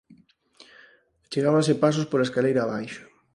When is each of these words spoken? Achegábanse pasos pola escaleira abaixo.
Achegábanse 1.25 1.79
pasos 1.83 2.05
pola 2.09 2.27
escaleira 2.27 2.61
abaixo. 2.63 3.03